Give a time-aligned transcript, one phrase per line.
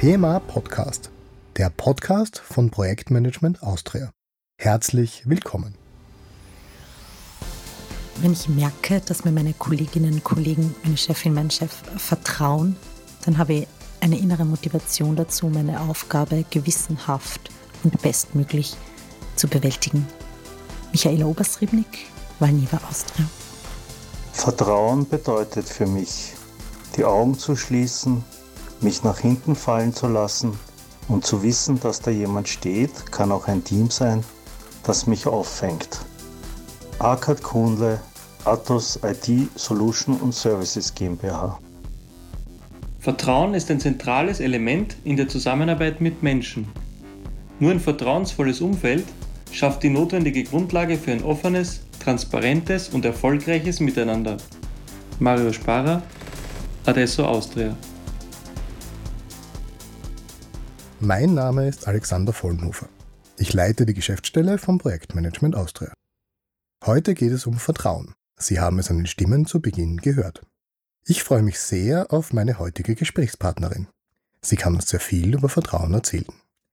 [0.00, 1.10] PMA Podcast,
[1.56, 4.12] der Podcast von Projektmanagement Austria.
[4.56, 5.74] Herzlich willkommen.
[8.20, 12.76] Wenn ich merke, dass mir meine Kolleginnen und Kollegen, meine Chefin, mein Chef vertrauen,
[13.24, 13.66] dann habe ich
[13.98, 17.50] eine innere Motivation dazu, meine Aufgabe gewissenhaft
[17.82, 18.76] und bestmöglich
[19.34, 20.06] zu bewältigen.
[20.92, 22.06] Michaela Oberstrebnik,
[22.38, 23.28] Valneva Austria.
[24.32, 26.34] Vertrauen bedeutet für mich,
[26.96, 28.22] die Augen zu schließen,
[28.80, 30.58] mich nach hinten fallen zu lassen
[31.08, 34.24] und zu wissen, dass da jemand steht, kann auch ein Team sein,
[34.84, 36.00] das mich auffängt.
[36.98, 38.00] Arkad Kuhnle,
[38.44, 41.58] Atos IT Solution und Services GmbH.
[43.00, 46.66] Vertrauen ist ein zentrales Element in der Zusammenarbeit mit Menschen.
[47.60, 49.04] Nur ein vertrauensvolles Umfeld
[49.52, 54.36] schafft die notwendige Grundlage für ein offenes, transparentes und erfolgreiches Miteinander.
[55.18, 56.02] Mario Sparer,
[56.86, 57.76] Adesso Austria.
[61.00, 62.88] Mein Name ist Alexander Vollenhofer.
[63.36, 65.92] Ich leite die Geschäftsstelle vom Projektmanagement Austria.
[66.84, 68.14] Heute geht es um Vertrauen.
[68.36, 70.44] Sie haben es an den Stimmen zu Beginn gehört.
[71.06, 73.86] Ich freue mich sehr auf meine heutige Gesprächspartnerin.
[74.42, 76.26] Sie kann uns sehr viel über Vertrauen erzählen.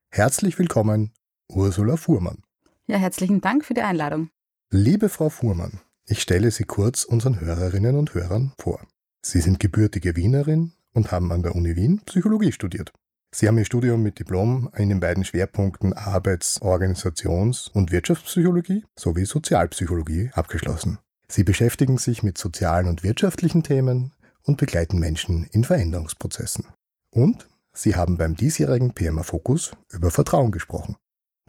[0.09, 1.11] Herzlich willkommen,
[1.47, 2.41] Ursula Fuhrmann.
[2.87, 4.29] Ja, herzlichen Dank für die Einladung.
[4.71, 8.79] Liebe Frau Fuhrmann, ich stelle Sie kurz unseren Hörerinnen und Hörern vor.
[9.21, 12.91] Sie sind gebürtige Wienerin und haben an der Uni Wien Psychologie studiert.
[13.37, 19.25] Sie haben Ihr Studium mit Diplom in den beiden Schwerpunkten Arbeits-, Organisations- und Wirtschaftspsychologie sowie
[19.25, 20.99] Sozialpsychologie abgeschlossen.
[21.27, 24.13] Sie beschäftigen sich mit sozialen und wirtschaftlichen Themen
[24.43, 26.67] und begleiten Menschen in Veränderungsprozessen.
[27.09, 30.95] Und Sie haben beim diesjährigen PMA Fokus über Vertrauen gesprochen.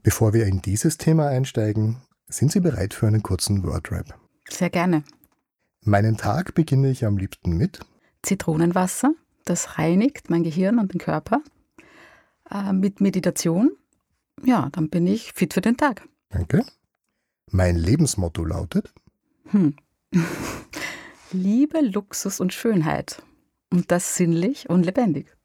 [0.02, 4.18] Bevor wir in dieses Thema einsteigen, sind Sie bereit für einen kurzen Wordrap?
[4.50, 5.04] Sehr gerne.
[5.82, 7.78] Meinen Tag beginne ich am liebsten mit
[8.22, 9.14] Zitronenwasser,
[9.44, 11.42] das reinigt mein Gehirn und den Körper
[12.50, 13.72] äh, mit Meditation,
[14.44, 16.02] ja, dann bin ich fit für den Tag.
[16.30, 16.64] Danke.
[17.50, 18.92] Mein Lebensmotto lautet?
[19.50, 19.76] Hm.
[21.32, 23.22] Liebe, Luxus und Schönheit.
[23.72, 25.36] Und das sinnlich und lebendig.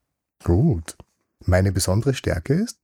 [0.44, 0.98] Gut.
[1.46, 2.80] Meine besondere Stärke ist?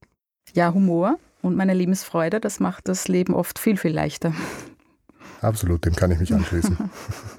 [0.53, 4.33] Ja, Humor und meine Lebensfreude, das macht das Leben oft viel, viel leichter.
[5.41, 6.77] Absolut, dem kann ich mich anschließen.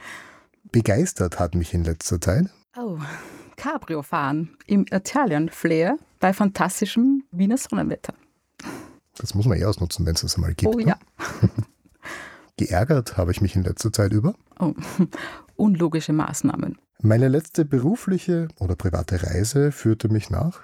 [0.73, 2.47] Begeistert hat mich in letzter Zeit.
[2.77, 2.99] Oh,
[3.59, 8.15] Cabrio fahren im Italian Flair bei fantastischem Wiener Sonnenwetter.
[9.17, 10.75] Das muss man eh ausnutzen, wenn es das einmal gibt.
[10.75, 10.87] Oh ne?
[10.87, 10.99] ja.
[12.57, 14.35] Geärgert habe ich mich in letzter Zeit über.
[14.61, 14.75] Oh,
[15.57, 16.79] unlogische Maßnahmen.
[17.03, 20.61] Meine letzte berufliche oder private Reise führte mich nach.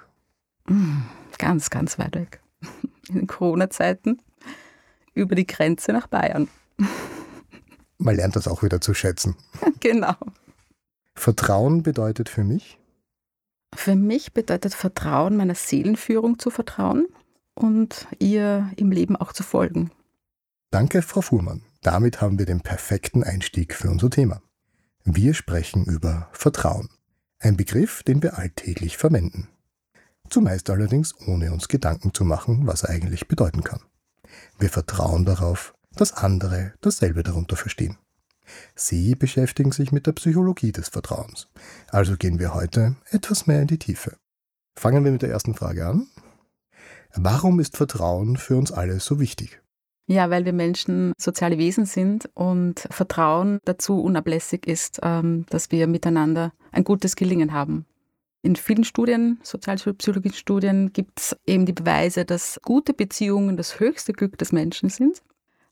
[0.67, 1.03] Mm,
[1.37, 2.41] Ganz, ganz weit weg.
[3.09, 4.21] In Corona-Zeiten
[5.13, 6.47] über die Grenze nach Bayern.
[7.97, 9.35] Man lernt das auch wieder zu schätzen.
[9.79, 10.15] Genau.
[11.13, 12.79] Vertrauen bedeutet für mich,
[13.75, 17.07] Für mich bedeutet Vertrauen, meiner Seelenführung zu vertrauen
[17.53, 19.91] und ihr im Leben auch zu folgen.
[20.71, 21.61] danke Frau Fuhrmann.
[21.81, 24.41] Damit haben wir den perfekten Einstieg für unser Thema.
[25.03, 26.89] Wir sprechen über Vertrauen.
[27.39, 29.49] Ein Begriff, den wir alltäglich verwenden.
[30.29, 33.81] Zumeist allerdings ohne uns Gedanken zu machen, was er eigentlich bedeuten kann.
[34.57, 37.97] Wir vertrauen darauf, dass andere dasselbe darunter verstehen.
[38.75, 41.47] Sie beschäftigen sich mit der Psychologie des Vertrauens.
[41.89, 44.17] Also gehen wir heute etwas mehr in die Tiefe.
[44.77, 46.07] Fangen wir mit der ersten Frage an.
[47.15, 49.61] Warum ist Vertrauen für uns alle so wichtig?
[50.07, 55.87] Ja, weil wir Menschen soziale Wesen sind und Vertrauen dazu unablässig ist, ähm, dass wir
[55.87, 57.85] miteinander ein gutes Gelingen haben.
[58.43, 64.13] In vielen Studien, sozialpsychologischen Studien, gibt es eben die Beweise, dass gute Beziehungen das höchste
[64.13, 65.23] Glück des Menschen sind,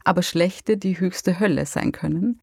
[0.03, 2.41] aber schlechte die höchste Hölle sein können.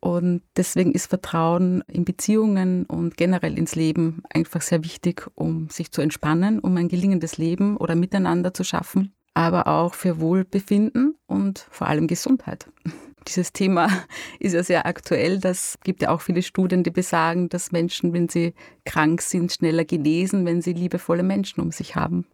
[0.00, 5.92] Und deswegen ist Vertrauen in Beziehungen und generell ins Leben einfach sehr wichtig, um sich
[5.92, 11.66] zu entspannen, um ein gelingendes Leben oder Miteinander zu schaffen, aber auch für Wohlbefinden und
[11.70, 12.66] vor allem Gesundheit.
[13.28, 13.88] Dieses Thema
[14.38, 15.38] ist ja sehr aktuell.
[15.38, 18.54] Das gibt ja auch viele Studien, die besagen, dass Menschen, wenn sie
[18.86, 22.24] krank sind, schneller genesen, wenn sie liebevolle Menschen um sich haben.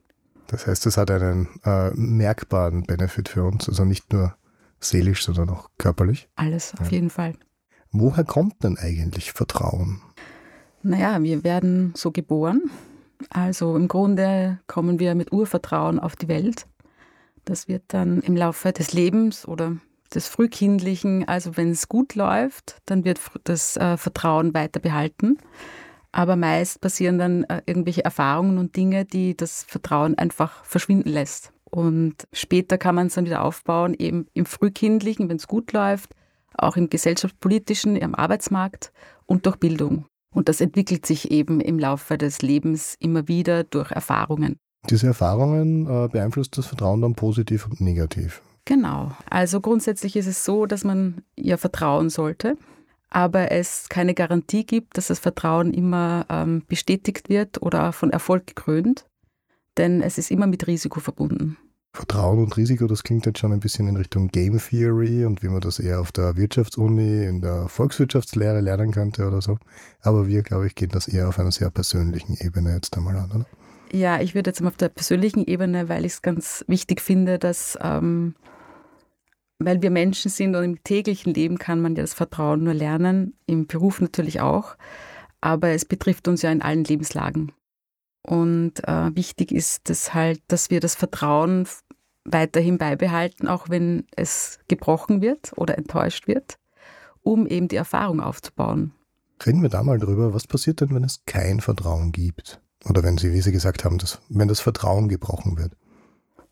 [0.47, 4.37] Das heißt, es hat einen äh, merkbaren Benefit für uns, also nicht nur
[4.81, 6.29] seelisch, sondern auch körperlich.
[6.37, 6.93] Alles auf Ja.
[6.93, 7.35] jeden Fall.
[7.93, 10.01] Woher kommt denn eigentlich Vertrauen?
[10.83, 12.63] Naja, wir werden so geboren.
[13.31, 16.67] Also im Grunde kommen wir mit Urvertrauen auf die Welt.
[17.45, 19.77] Das wird dann im Laufe des Lebens oder
[20.15, 25.39] des Frühkindlichen, also wenn es gut läuft, dann wird das äh, Vertrauen weiter behalten.
[26.13, 31.53] Aber meist passieren dann äh, irgendwelche Erfahrungen und Dinge, die das Vertrauen einfach verschwinden lässt.
[31.77, 36.15] Und später kann man es dann wieder aufbauen, eben im Frühkindlichen, wenn es gut läuft,
[36.57, 38.95] auch im gesellschaftspolitischen, am Arbeitsmarkt
[39.27, 40.07] und durch Bildung.
[40.35, 44.57] Und das entwickelt sich eben im Laufe des Lebens immer wieder durch Erfahrungen.
[44.89, 48.41] Diese Erfahrungen äh, beeinflusst das Vertrauen dann positiv und negativ.
[48.65, 49.13] Genau.
[49.29, 52.57] Also grundsätzlich ist es so, dass man ihr vertrauen sollte,
[53.11, 58.47] aber es keine Garantie gibt, dass das Vertrauen immer ähm, bestätigt wird oder von Erfolg
[58.47, 59.05] gekrönt,
[59.77, 61.59] denn es ist immer mit Risiko verbunden.
[61.97, 65.49] Vertrauen und Risiko, das klingt jetzt schon ein bisschen in Richtung Game Theory und wie
[65.49, 69.57] man das eher auf der Wirtschaftsuni, in der Volkswirtschaftslehre lernen könnte oder so.
[70.03, 73.31] Aber wir, glaube ich, gehen das eher auf einer sehr persönlichen Ebene jetzt einmal an,
[73.31, 73.47] oder?
[73.93, 77.39] Ja, ich würde jetzt mal auf der persönlichen Ebene, weil ich es ganz wichtig finde,
[77.39, 78.35] dass, ähm,
[79.59, 83.39] weil wir Menschen sind und im täglichen Leben kann man ja das Vertrauen nur lernen,
[83.47, 84.77] im Beruf natürlich auch,
[85.41, 87.53] aber es betrifft uns ja in allen Lebenslagen.
[88.27, 91.67] Und äh, wichtig ist es halt, dass wir das Vertrauen
[92.27, 96.59] weiterhin beibehalten, auch wenn es gebrochen wird oder enttäuscht wird,
[97.23, 98.93] um eben die Erfahrung aufzubauen.
[99.45, 102.61] Reden wir da mal drüber, was passiert denn, wenn es kein Vertrauen gibt?
[102.89, 105.73] Oder wenn Sie, wie Sie gesagt haben, dass, wenn das Vertrauen gebrochen wird?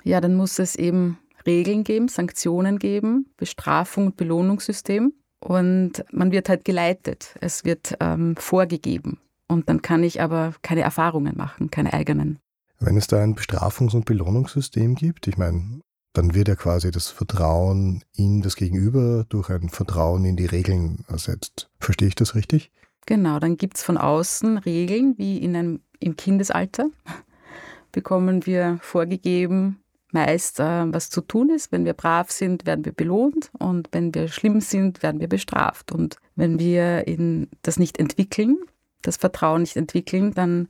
[0.02, 5.12] Ja, dann muss es eben Regeln geben, Sanktionen geben, Bestrafung und Belohnungssystem.
[5.40, 7.34] Und man wird halt geleitet.
[7.40, 9.18] Es wird ähm, vorgegeben.
[9.46, 12.38] Und dann kann ich aber keine Erfahrungen machen, keine eigenen.
[12.84, 15.80] Wenn es da ein Bestrafungs- und Belohnungssystem gibt, ich meine,
[16.12, 21.02] dann wird ja quasi das Vertrauen in das Gegenüber durch ein Vertrauen in die Regeln
[21.08, 21.70] ersetzt.
[21.80, 22.70] Verstehe ich das richtig?
[23.06, 26.90] Genau, dann gibt es von außen Regeln, wie in einem, im Kindesalter
[27.92, 29.80] bekommen wir vorgegeben,
[30.12, 31.72] meist, äh, was zu tun ist.
[31.72, 35.90] Wenn wir brav sind, werden wir belohnt und wenn wir schlimm sind, werden wir bestraft.
[35.90, 38.58] Und wenn wir in das nicht entwickeln,
[39.00, 40.68] das Vertrauen nicht entwickeln, dann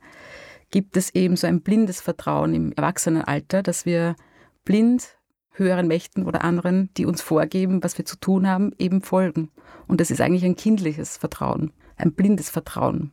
[0.71, 4.15] gibt es eben so ein blindes Vertrauen im Erwachsenenalter, dass wir
[4.63, 5.17] blind
[5.51, 9.49] höheren Mächten oder anderen, die uns vorgeben, was wir zu tun haben, eben folgen.
[9.87, 13.11] Und das ist eigentlich ein kindliches Vertrauen ein blindes Vertrauen.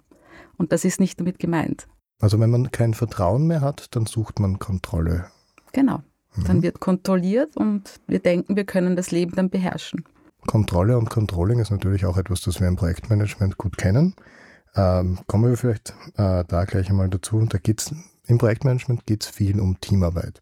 [0.56, 1.88] Und das ist nicht damit gemeint.
[2.20, 5.26] Also wenn man kein Vertrauen mehr hat, dann sucht man Kontrolle.
[5.72, 6.02] Genau.
[6.34, 6.44] Mhm.
[6.44, 10.04] Dann wird kontrolliert und wir denken, wir können das Leben dann beherrschen.
[10.46, 14.14] Kontrolle und Controlling ist natürlich auch etwas, das wir im Projektmanagement gut kennen.
[14.74, 17.44] Ähm, kommen wir vielleicht äh, da gleich einmal dazu.
[17.46, 17.94] Da geht's,
[18.26, 20.40] Im Projektmanagement geht es viel um Teamarbeit.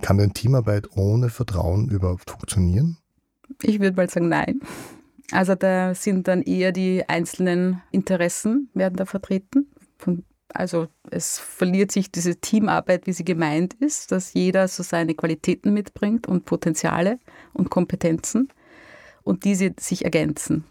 [0.00, 2.98] Kann denn Teamarbeit ohne Vertrauen überhaupt funktionieren?
[3.62, 4.60] Ich würde mal sagen, nein.
[5.30, 9.68] Also da sind dann eher die einzelnen Interessen werden da vertreten.
[10.52, 15.72] also es verliert sich diese Teamarbeit, wie sie gemeint ist, dass jeder so seine Qualitäten
[15.72, 17.18] mitbringt und Potenziale
[17.54, 18.48] und Kompetenzen
[19.22, 20.64] und diese sich ergänzen.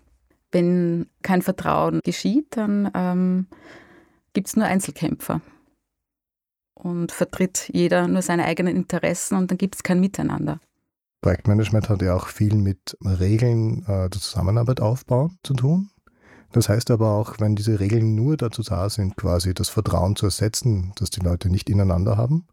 [0.51, 3.47] Wenn kein Vertrauen geschieht, dann ähm,
[4.33, 5.41] gibt es nur Einzelkämpfer
[6.73, 10.59] und vertritt jeder nur seine eigenen Interessen und dann gibt es kein Miteinander.
[11.21, 15.91] Projektmanagement hat ja auch viel mit Regeln äh, der Zusammenarbeit aufbauen zu tun.
[16.51, 20.25] Das heißt aber auch, wenn diese Regeln nur dazu da sind, quasi das Vertrauen zu
[20.25, 22.47] ersetzen, das die Leute nicht ineinander haben,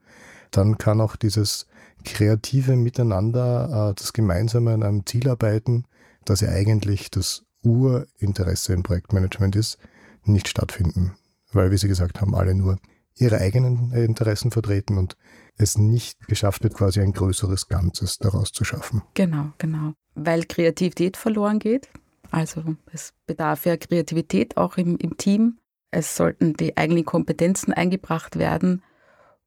[0.50, 1.66] dann kann auch dieses
[2.04, 5.84] kreative Miteinander, äh, das Gemeinsame an einem Ziel arbeiten,
[6.24, 9.78] das ja eigentlich das Urinteresse im Projektmanagement ist,
[10.24, 11.12] nicht stattfinden.
[11.52, 12.78] Weil, wie Sie gesagt haben, alle nur
[13.16, 15.16] ihre eigenen Interessen vertreten und
[15.56, 19.02] es nicht geschafft wird, quasi ein größeres Ganzes daraus zu schaffen.
[19.14, 19.94] Genau, genau.
[20.14, 21.88] Weil Kreativität verloren geht.
[22.30, 22.62] Also
[22.92, 25.58] es bedarf ja Kreativität auch im, im Team.
[25.90, 28.82] Es sollten die eigenen Kompetenzen eingebracht werden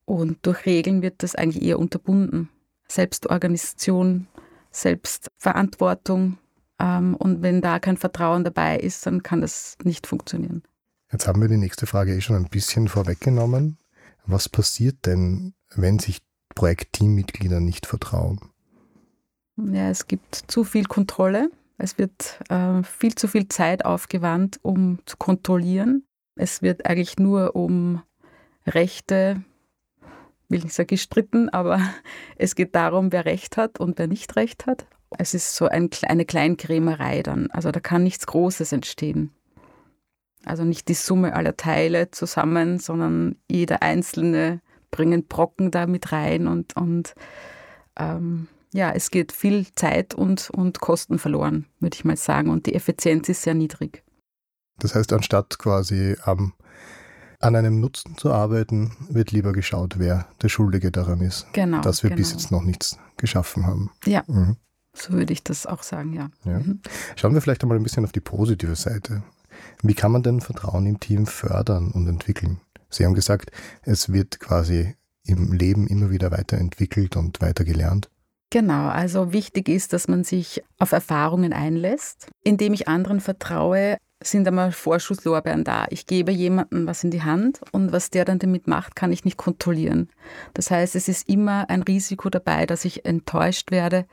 [0.06, 2.50] und durch Regeln wird das eigentlich eher unterbunden.
[2.88, 4.28] Selbstorganisation,
[4.72, 6.38] Selbstverantwortung.
[6.82, 10.64] Ähm, und wenn da kein Vertrauen dabei ist, dann kann das nicht funktionieren.
[11.12, 13.78] Jetzt haben wir die nächste Frage eh schon ein bisschen vorweggenommen.
[14.26, 16.22] Was passiert denn, wenn sich
[16.56, 18.40] Projektteammitglieder nicht vertrauen?
[19.58, 21.52] Ja, es gibt zu viel Kontrolle.
[21.78, 26.06] Es wird äh, viel zu viel Zeit aufgewandt, um zu kontrollieren.
[26.36, 28.02] Es wird eigentlich nur um
[28.66, 29.44] Rechte,
[30.48, 31.80] will nicht sagen gestritten, aber
[32.38, 34.88] es geht darum, wer Recht hat und wer nicht Recht hat.
[35.18, 37.50] Es ist so ein, eine Kleinkrämerei dann.
[37.52, 39.32] Also da kann nichts Großes entstehen.
[40.46, 46.48] Also nicht die Summe aller Teile zusammen, sondern jeder einzelne bringen Brocken da mit rein
[46.48, 47.14] und, und
[47.98, 52.50] ähm, ja, es geht viel Zeit und, und Kosten verloren, würde ich mal sagen.
[52.50, 54.04] Und die Effizienz ist sehr niedrig.
[54.80, 56.54] Das heißt, anstatt quasi ähm,
[57.40, 61.48] an einem Nutzen zu arbeiten, wird lieber geschaut, wer der Schuldige daran ist.
[61.54, 61.82] Genau.
[61.82, 62.20] Dass wir genau.
[62.20, 63.92] bis jetzt noch nichts geschaffen haben.
[64.06, 64.24] Ja.
[64.28, 64.58] Mhm.
[64.94, 66.30] So würde ich das auch sagen, ja.
[66.44, 66.60] ja.
[66.60, 66.82] Mhm.
[67.16, 69.24] Schauen wir vielleicht einmal ein bisschen auf die positive Seite.
[69.82, 72.60] Wie kann man denn Vertrauen im Team fördern und entwickeln?
[72.90, 73.52] Sie haben gesagt,
[73.84, 74.96] es wird quasi
[75.26, 78.10] im Leben immer wieder weiterentwickelt und weiter gelernt.
[78.50, 82.28] Genau, also wichtig ist, dass man sich auf Erfahrungen einlässt.
[82.44, 85.86] Indem ich anderen vertraue, sind einmal Vorschusslorbeeren da.
[85.90, 89.24] Ich gebe jemandem was in die Hand und was der dann damit macht, kann ich
[89.26, 90.10] nicht kontrollieren.
[90.54, 94.06] Das heißt, es ist immer ein Risiko dabei, dass ich enttäuscht werde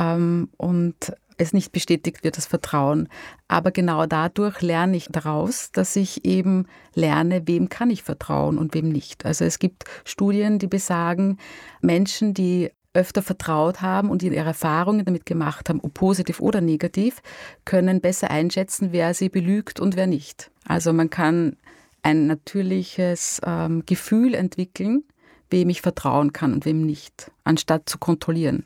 [0.00, 3.08] ähm, und es nicht bestätigt wird, das Vertrauen.
[3.48, 8.74] Aber genau dadurch lerne ich daraus, dass ich eben lerne, wem kann ich vertrauen und
[8.74, 9.24] wem nicht.
[9.24, 11.38] Also es gibt Studien, die besagen,
[11.80, 17.22] Menschen, die öfter vertraut haben und ihre Erfahrungen damit gemacht haben, ob positiv oder negativ,
[17.64, 20.50] können besser einschätzen, wer sie belügt und wer nicht.
[20.66, 21.56] Also man kann
[22.02, 25.04] ein natürliches ähm, Gefühl entwickeln,
[25.50, 28.64] wem ich vertrauen kann und wem nicht, anstatt zu kontrollieren.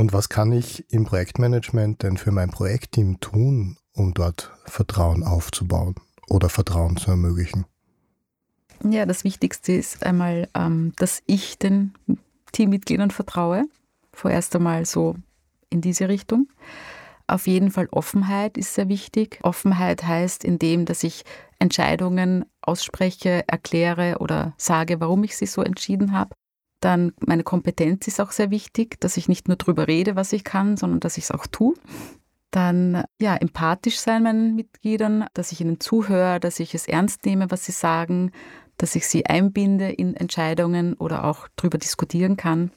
[0.00, 5.94] Und was kann ich im Projektmanagement denn für mein Projektteam tun, um dort Vertrauen aufzubauen
[6.26, 7.66] oder Vertrauen zu ermöglichen?
[8.82, 11.92] Ja, das Wichtigste ist einmal, ähm, dass ich den
[12.52, 13.66] Teammitgliedern vertraue.
[14.14, 15.16] Vorerst einmal so
[15.68, 16.48] in diese Richtung.
[17.26, 19.38] Auf jeden Fall Offenheit ist sehr wichtig.
[19.42, 21.24] Offenheit heißt in dem, dass ich
[21.58, 26.34] Entscheidungen ausspreche, erkläre oder sage, warum ich sie so entschieden habe.
[26.80, 30.44] Dann meine Kompetenz ist auch sehr wichtig, dass ich nicht nur darüber rede, was ich
[30.44, 31.74] kann, sondern dass ich es auch tue.
[32.50, 37.50] Dann ja, empathisch sein meinen Mitgliedern, dass ich ihnen zuhöre, dass ich es ernst nehme,
[37.50, 38.32] was sie sagen,
[38.76, 42.72] dass ich sie einbinde in Entscheidungen oder auch darüber diskutieren kann.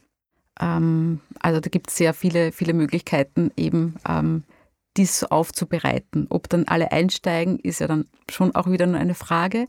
[0.60, 4.44] Ähm, also da gibt es sehr viele, viele Möglichkeiten, eben ähm,
[4.98, 6.28] dies aufzubereiten.
[6.30, 9.68] Ob dann alle einsteigen, ist ja dann schon auch wieder nur eine Frage.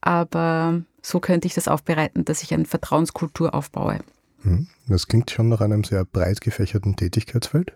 [0.00, 4.00] Aber so könnte ich das aufbereiten, dass ich eine Vertrauenskultur aufbaue.
[4.42, 7.72] Hm, das klingt schon nach einem sehr breit gefächerten Tätigkeitsfeld.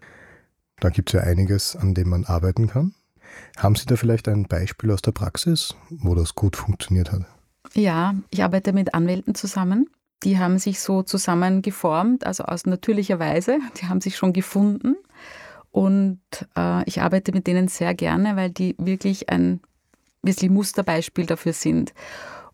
[0.81, 2.95] Da gibt es ja einiges, an dem man arbeiten kann.
[3.57, 7.23] Haben Sie da vielleicht ein Beispiel aus der Praxis, wo das gut funktioniert hat?
[7.75, 9.88] Ja, ich arbeite mit Anwälten zusammen.
[10.23, 13.59] Die haben sich so zusammengeformt, also aus natürlicher Weise.
[13.81, 14.97] Die haben sich schon gefunden.
[15.71, 16.21] Und
[16.57, 19.61] äh, ich arbeite mit denen sehr gerne, weil die wirklich ein
[20.23, 21.93] wirklich Musterbeispiel dafür sind.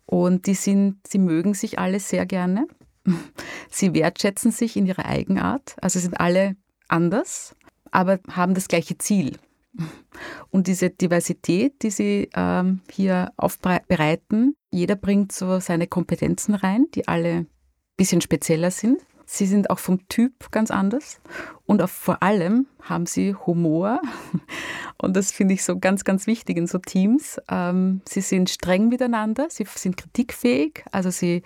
[0.07, 2.67] Und die sind, sie mögen sich alle sehr gerne.
[3.71, 5.77] Sie wertschätzen sich in ihrer Eigenart.
[5.81, 6.57] Also sind alle
[6.89, 7.55] anders,
[7.91, 9.37] aber haben das gleiche Ziel.
[10.51, 17.07] Und diese Diversität, die Sie ähm, hier aufbereiten, jeder bringt so seine Kompetenzen rein, die
[17.07, 17.47] alle ein
[17.97, 19.01] bisschen spezieller sind.
[19.31, 21.21] Sie sind auch vom Typ ganz anders
[21.67, 24.01] und vor allem haben sie Humor.
[25.01, 27.39] Und das finde ich so ganz, ganz wichtig in so Teams.
[27.49, 31.43] Ähm, sie sind streng miteinander, sie sind kritikfähig, also sie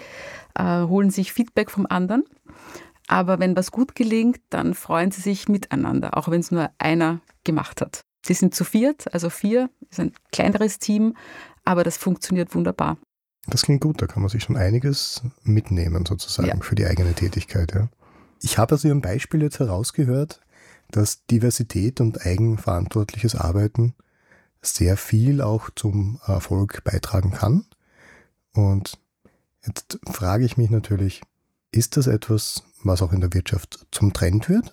[0.54, 2.24] äh, holen sich Feedback vom anderen.
[3.08, 7.20] Aber wenn was gut gelingt, dann freuen sie sich miteinander, auch wenn es nur einer
[7.44, 8.00] gemacht hat.
[8.24, 11.16] Sie sind zu viert, also vier, ist ein kleineres Team,
[11.64, 12.96] aber das funktioniert wunderbar.
[13.46, 16.56] Das klingt gut, da kann man sich schon einiges mitnehmen sozusagen ja.
[16.60, 17.74] für die eigene Tätigkeit.
[17.74, 17.88] Ja.
[18.40, 20.40] Ich habe aus Ihrem Beispiel jetzt herausgehört,
[20.90, 23.94] dass Diversität und eigenverantwortliches Arbeiten
[24.60, 27.66] sehr viel auch zum Erfolg beitragen kann.
[28.52, 28.98] Und
[29.66, 31.22] jetzt frage ich mich natürlich,
[31.72, 34.72] ist das etwas, was auch in der Wirtschaft zum Trend wird?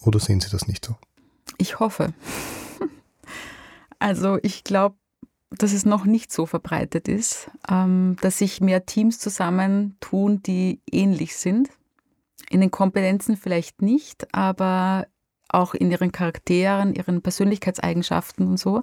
[0.00, 0.96] Oder sehen Sie das nicht so?
[1.58, 2.14] Ich hoffe.
[4.00, 4.96] Also ich glaube,
[5.50, 11.36] dass es noch nicht so verbreitet ist, ähm, dass sich mehr Teams zusammentun, die ähnlich
[11.36, 11.70] sind.
[12.50, 15.06] In den Kompetenzen vielleicht nicht, aber
[15.48, 18.82] auch in ihren Charakteren, ihren Persönlichkeitseigenschaften und so,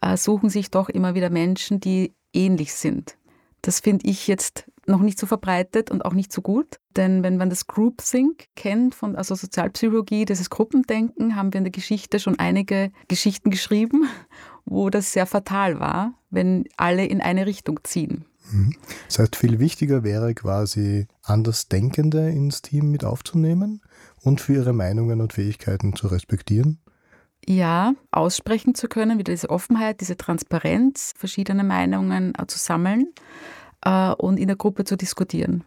[0.00, 3.16] äh, suchen sich doch immer wieder Menschen, die ähnlich sind.
[3.62, 6.78] Das finde ich jetzt noch nicht so verbreitet und auch nicht so gut.
[6.96, 11.72] Denn wenn man das Groupthink kennt, von also Sozialpsychologie, dieses Gruppendenken, haben wir in der
[11.72, 14.08] Geschichte schon einige Geschichten geschrieben,
[14.68, 18.24] wo das sehr fatal war, wenn alle in eine Richtung ziehen.
[18.50, 18.74] Mhm.
[19.06, 23.82] Das heißt, viel wichtiger wäre quasi, Andersdenkende ins Team mit aufzunehmen
[24.22, 26.78] und für ihre Meinungen und Fähigkeiten zu respektieren?
[27.46, 33.06] Ja, aussprechen zu können, wieder diese Offenheit, diese Transparenz, verschiedene Meinungen zu sammeln
[33.84, 35.64] äh, und in der Gruppe zu diskutieren.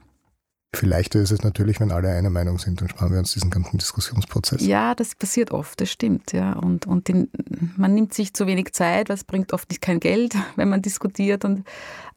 [0.73, 3.49] Viel leichter ist es natürlich, wenn alle einer Meinung sind, dann sparen wir uns diesen
[3.49, 4.61] ganzen Diskussionsprozess.
[4.65, 6.31] Ja, das passiert oft, das stimmt.
[6.31, 6.53] Ja.
[6.53, 7.29] Und, und den,
[7.75, 11.43] man nimmt sich zu wenig Zeit, was bringt oft nicht kein Geld, wenn man diskutiert.
[11.43, 11.65] Und,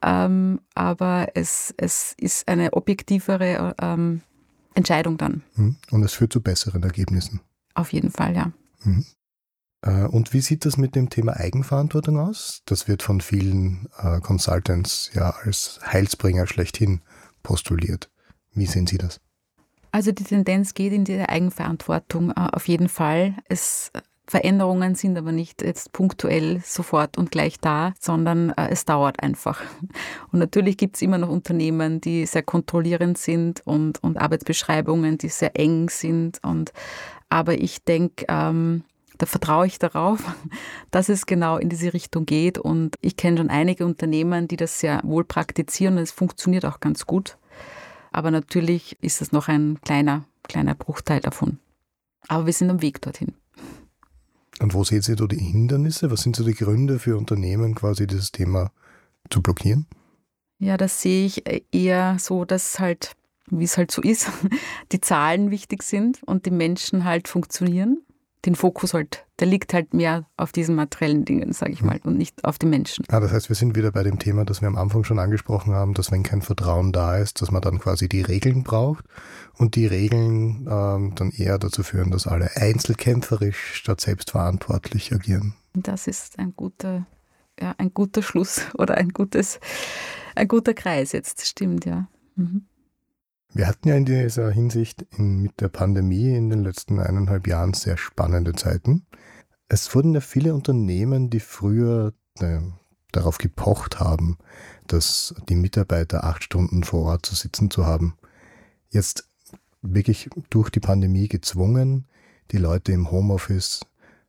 [0.03, 4.21] ähm, aber es, es ist eine objektivere ähm,
[4.75, 5.43] Entscheidung dann.
[5.57, 5.77] Hm.
[5.91, 7.41] Und es führt zu besseren Ergebnissen.
[7.75, 8.53] Auf jeden Fall, ja.
[8.85, 9.05] Mhm.
[10.11, 12.63] Und wie sieht das mit dem Thema Eigenverantwortung aus?
[12.65, 17.03] Das wird von vielen äh, Consultants ja als Heilsbringer schlechthin
[17.43, 18.09] postuliert.
[18.55, 19.21] Wie sehen Sie das?
[19.91, 23.37] Also die Tendenz geht in die Eigenverantwortung äh, auf jeden Fall.
[23.49, 23.93] Es,
[24.27, 29.61] Veränderungen sind aber nicht jetzt punktuell sofort und gleich da, sondern äh, es dauert einfach.
[30.33, 35.29] Und natürlich gibt es immer noch Unternehmen, die sehr kontrollierend sind und, und Arbeitsbeschreibungen, die
[35.29, 36.41] sehr eng sind.
[36.43, 36.73] Und,
[37.29, 38.83] aber ich denke, ähm,
[39.19, 40.21] da vertraue ich darauf,
[40.91, 42.59] dass es genau in diese Richtung geht.
[42.59, 46.81] Und ich kenne schon einige Unternehmen, die das sehr wohl praktizieren und es funktioniert auch
[46.81, 47.37] ganz gut.
[48.15, 51.59] Aber natürlich ist es noch ein kleiner, kleiner Bruchteil davon.
[52.29, 53.35] Aber wir sind am Weg dorthin.
[54.61, 56.13] Und wo seht ihr da die Hindernisse?
[56.13, 58.71] Was sind so die Gründe für Unternehmen, quasi dieses Thema
[59.31, 59.87] zu blockieren?
[60.61, 61.43] Ja, das sehe ich
[61.73, 63.17] eher so, dass halt,
[63.51, 64.31] wie es halt so ist,
[64.93, 68.04] die Zahlen wichtig sind und die Menschen halt funktionieren
[68.47, 72.19] den Fokus halt, der liegt halt mehr auf diesen materiellen Dingen, sage ich mal, und
[72.19, 73.05] nicht auf den Menschen.
[73.09, 75.75] Ah, das heißt, wir sind wieder bei dem Thema, das wir am Anfang schon angesprochen
[75.75, 79.05] haben, dass wenn kein Vertrauen da ist, dass man dann quasi die Regeln braucht
[79.57, 85.55] und die Regeln ähm, dann eher dazu führen, dass alle einzelkämpferisch statt selbstverantwortlich agieren.
[85.73, 87.07] Das ist ein guter,
[87.59, 89.59] ja, ein guter Schluss oder ein gutes,
[90.35, 92.09] ein guter Kreis jetzt, stimmt, ja.
[92.37, 92.67] Mhm.
[93.57, 97.73] Wir hatten ja in dieser Hinsicht in, mit der Pandemie in den letzten eineinhalb Jahren
[97.73, 99.07] sehr spannende Zeiten.
[99.69, 102.59] Es wurden ja viele Unternehmen, die früher äh,
[103.13, 104.39] darauf gepocht haben,
[104.89, 108.15] dass die Mitarbeiter acht Stunden vor Ort zu sitzen zu haben,
[108.91, 109.29] jetzt
[109.83, 112.09] wirklich durch die Pandemie gezwungen,
[112.51, 113.87] die Leute im Homeoffice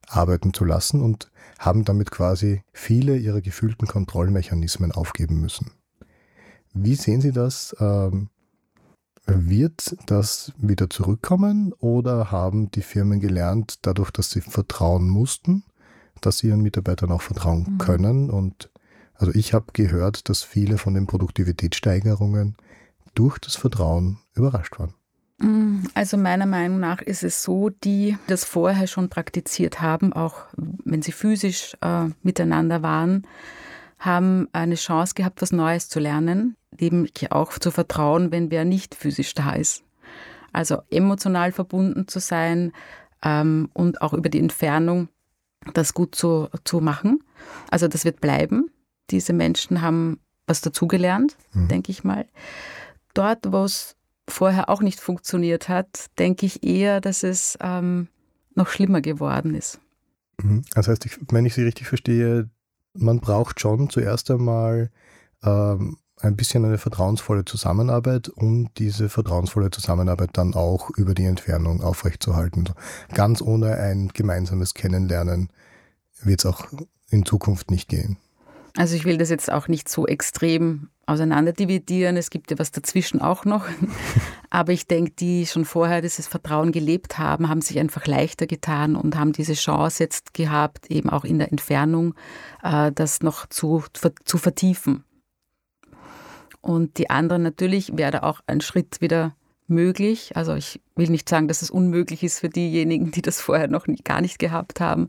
[0.07, 5.71] arbeiten zu lassen und haben damit quasi viele ihrer gefühlten Kontrollmechanismen aufgeben müssen.
[6.73, 7.75] Wie sehen Sie das?
[7.79, 8.29] Ähm,
[9.27, 15.63] wird das wieder zurückkommen oder haben die Firmen gelernt, dadurch, dass sie vertrauen mussten,
[16.21, 17.77] dass sie ihren Mitarbeitern auch vertrauen mhm.
[17.77, 18.29] können?
[18.29, 18.69] Und
[19.15, 22.55] also ich habe gehört, dass viele von den Produktivitätssteigerungen
[23.15, 24.93] durch das Vertrauen überrascht waren.
[25.39, 25.83] Mhm.
[25.93, 31.01] Also meiner Meinung nach ist es so, die das vorher schon praktiziert haben, auch wenn
[31.01, 33.25] sie physisch äh, miteinander waren,
[33.97, 38.95] haben eine Chance gehabt, was Neues zu lernen, dem auch zu vertrauen, wenn wer nicht
[38.95, 39.83] physisch da ist.
[40.51, 42.71] Also emotional verbunden zu sein
[43.23, 45.09] ähm, und auch über die Entfernung
[45.73, 47.23] das gut zu, zu machen.
[47.69, 48.69] Also das wird bleiben.
[49.09, 51.67] Diese Menschen haben was dazugelernt, mhm.
[51.67, 52.25] denke ich mal.
[53.13, 53.95] Dort, wo es
[54.27, 58.07] vorher auch nicht funktioniert hat, denke ich eher, dass es ähm,
[58.55, 59.79] noch schlimmer geworden ist.
[60.41, 60.63] Mhm.
[60.73, 62.49] Das heißt, ich, wenn ich Sie richtig verstehe,
[62.93, 64.89] man braucht schon zuerst einmal
[65.43, 71.81] ähm, ein bisschen eine vertrauensvolle Zusammenarbeit, um diese vertrauensvolle Zusammenarbeit dann auch über die Entfernung
[71.81, 72.69] aufrechtzuerhalten.
[73.13, 75.49] Ganz ohne ein gemeinsames Kennenlernen
[76.21, 76.67] wird es auch
[77.09, 78.17] in Zukunft nicht gehen.
[78.77, 82.17] Also ich will das jetzt auch nicht so extrem auseinanderdividieren.
[82.17, 83.65] Es gibt ja was dazwischen auch noch.
[84.49, 88.95] Aber ich denke, die schon vorher dieses Vertrauen gelebt haben, haben sich einfach leichter getan
[88.95, 92.15] und haben diese Chance jetzt gehabt, eben auch in der Entfernung
[92.63, 93.83] äh, das noch zu,
[94.25, 95.05] zu vertiefen.
[96.65, 99.35] Und die anderen natürlich wäre da auch ein Schritt wieder
[99.67, 100.35] möglich.
[100.35, 103.85] Also ich will nicht sagen, dass es unmöglich ist für diejenigen, die das vorher noch
[103.85, 105.07] nie, gar nicht gehabt haben.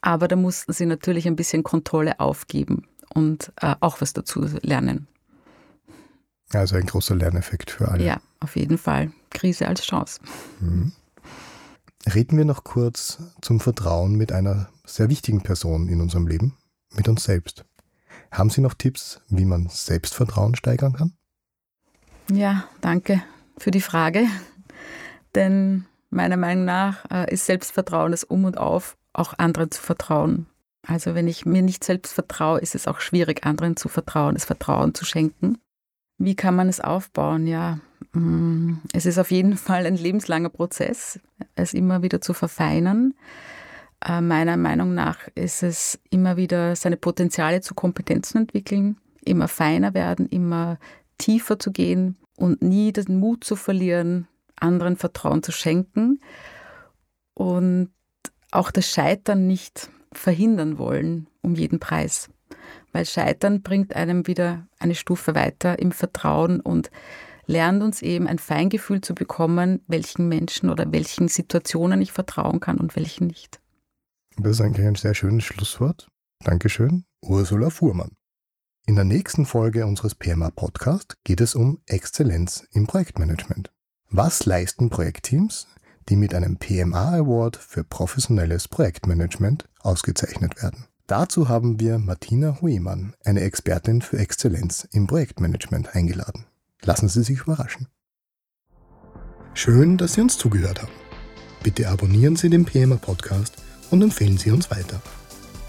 [0.00, 5.06] Aber da mussten sie natürlich ein bisschen Kontrolle aufgeben und äh, auch was dazu lernen.
[6.52, 8.04] Also ein großer Lerneffekt für alle.
[8.04, 9.12] Ja, auf jeden Fall.
[9.30, 10.20] Krise als Chance.
[10.58, 10.90] Mhm.
[12.12, 16.56] Reden wir noch kurz zum Vertrauen mit einer sehr wichtigen Person in unserem Leben,
[16.96, 17.64] mit uns selbst.
[18.30, 21.12] Haben Sie noch Tipps, wie man Selbstvertrauen steigern kann?
[22.30, 23.22] Ja, danke
[23.58, 24.26] für die Frage.
[25.34, 30.46] Denn meiner Meinung nach äh, ist Selbstvertrauen das Um und Auf, auch anderen zu vertrauen.
[30.86, 34.44] Also wenn ich mir nicht selbst vertraue, ist es auch schwierig, anderen zu vertrauen, das
[34.44, 35.58] Vertrauen zu schenken.
[36.18, 37.46] Wie kann man es aufbauen?
[37.46, 37.80] Ja,
[38.12, 41.20] mm, es ist auf jeden Fall ein lebenslanger Prozess,
[41.54, 43.14] es immer wieder zu verfeinern.
[44.04, 49.94] Äh, meiner Meinung nach ist es immer wieder seine Potenziale zu Kompetenzen entwickeln, immer feiner
[49.94, 50.78] werden, immer
[51.18, 56.20] tiefer zu gehen und nie den Mut zu verlieren, anderen Vertrauen zu schenken
[57.34, 57.90] und
[58.50, 62.28] auch das Scheitern nicht verhindern wollen um jeden Preis
[62.92, 66.90] weil Scheitern bringt einem wieder eine Stufe weiter im Vertrauen und
[67.46, 72.78] lernt uns eben ein Feingefühl zu bekommen, welchen Menschen oder welchen Situationen ich vertrauen kann
[72.78, 73.60] und welchen nicht.
[74.42, 76.08] Das ist eigentlich ein sehr schönes Schlusswort.
[76.42, 78.12] Dankeschön, Ursula Fuhrmann.
[78.86, 83.70] In der nächsten Folge unseres PMA Podcast geht es um Exzellenz im Projektmanagement.
[84.08, 85.66] Was leisten Projektteams,
[86.08, 90.86] die mit einem PMA Award für professionelles Projektmanagement ausgezeichnet werden?
[91.06, 96.46] Dazu haben wir Martina Huemann, eine Expertin für Exzellenz im Projektmanagement, eingeladen.
[96.82, 97.88] Lassen Sie sich überraschen.
[99.52, 100.92] Schön, dass Sie uns zugehört haben.
[101.62, 105.00] Bitte abonnieren Sie den PMA Podcast und empfehlen Sie uns weiter.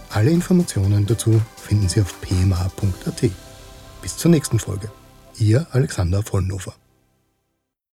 [0.09, 3.31] Alle Informationen dazu finden Sie auf pma.at.
[4.01, 4.91] Bis zur nächsten Folge.
[5.37, 6.73] Ihr Alexander Vollnofer.